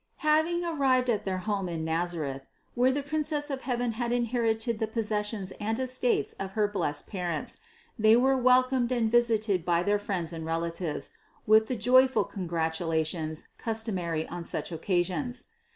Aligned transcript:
759. 0.19 0.33
Having 0.71 0.81
arrived 0.81 1.09
at 1.11 1.25
their 1.25 1.37
home 1.37 1.69
in 1.69 1.85
Nazareth, 1.85 2.47
where 2.73 2.91
the 2.91 3.03
Princess 3.03 3.51
of 3.51 3.61
heaven 3.61 3.91
had 3.91 4.11
inherited 4.11 4.79
the 4.79 4.87
pos 4.87 5.05
sessions 5.05 5.51
and 5.61 5.79
estates 5.79 6.33
of 6.39 6.53
her 6.53 6.67
blessed 6.67 7.05
parents, 7.05 7.57
they 7.99 8.15
were 8.15 8.35
welcomed 8.35 8.91
and 8.91 9.11
visited 9.11 9.63
by 9.63 9.83
their 9.83 9.99
friends 9.99 10.33
and 10.33 10.43
relatives 10.43 11.11
with 11.45 11.67
the 11.67 11.75
joyful 11.75 12.23
congratulations 12.23 13.49
customary 13.59 14.27
on 14.27 14.43
such 14.43 14.71
occa 14.71 15.05
sions. 15.05 15.43